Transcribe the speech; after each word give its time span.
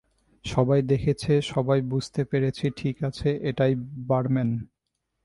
সবাই 0.45 0.81
দেখেছে- 0.83 1.31
সবাই- 1.51 1.79
বুঝতে 1.91 2.21
পেরেছি 2.23 2.65
ঠিক 2.77 2.95
আছে, 3.03 3.29
এটাই, 3.49 3.73
বারম্যান। 4.07 4.49